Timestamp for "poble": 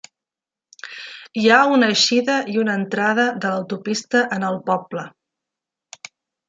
4.73-5.07